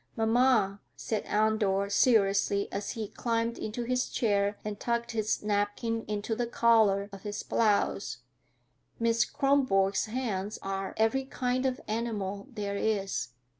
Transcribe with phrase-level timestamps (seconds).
[0.15, 6.35] "Mamma," said Andor seriously as he climbed into his chair and tucked his napkin into
[6.35, 8.17] the collar of his blouse,
[8.99, 13.27] "Miss Kronborg's hands are every kind of animal there is."